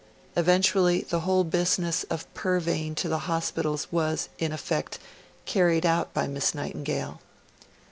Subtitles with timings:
[0.35, 4.97] Eventually the whole business of purveying to the hospitals was, in effect,
[5.45, 7.21] carried out by Miss Nightingale.